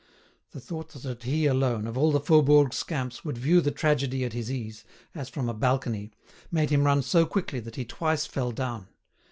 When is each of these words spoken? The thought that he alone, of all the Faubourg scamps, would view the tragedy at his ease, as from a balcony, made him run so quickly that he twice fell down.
The 0.49 0.59
thought 0.59 0.89
that 1.03 1.21
he 1.21 1.45
alone, 1.45 1.85
of 1.85 1.95
all 1.95 2.11
the 2.11 2.19
Faubourg 2.19 2.73
scamps, 2.73 3.23
would 3.23 3.37
view 3.37 3.61
the 3.61 3.69
tragedy 3.69 4.25
at 4.25 4.33
his 4.33 4.49
ease, 4.51 4.83
as 5.13 5.29
from 5.29 5.47
a 5.47 5.53
balcony, 5.53 6.09
made 6.49 6.71
him 6.71 6.85
run 6.85 7.03
so 7.03 7.23
quickly 7.27 7.59
that 7.59 7.75
he 7.75 7.85
twice 7.85 8.25
fell 8.25 8.51
down. 8.51 8.87